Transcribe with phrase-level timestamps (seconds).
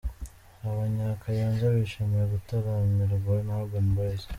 [0.67, 4.23] Abanya-Kayonza bishimiye gutaramirwa na Urban Boys.